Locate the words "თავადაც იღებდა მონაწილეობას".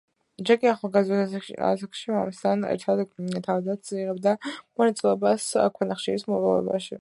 3.49-5.47